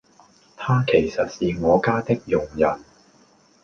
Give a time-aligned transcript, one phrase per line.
[0.57, 2.79] 她其實是我家的佣人